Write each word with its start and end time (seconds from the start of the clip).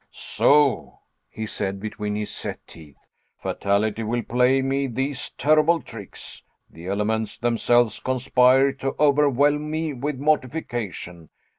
"So," 0.09 0.97
he 1.29 1.45
said, 1.45 1.79
between 1.79 2.15
his 2.15 2.31
set 2.31 2.65
teeth, 2.65 2.97
"fatality 3.37 4.01
will 4.01 4.23
play 4.23 4.63
me 4.63 4.87
these 4.87 5.29
terrible 5.29 5.79
tricks. 5.79 6.43
The 6.71 6.87
elements 6.87 7.37
themselves 7.37 7.99
conspire 7.99 8.71
to 8.71 8.95
overwhelm 8.99 9.69
me 9.69 9.93
with 9.93 10.17
mortification. 10.17 11.29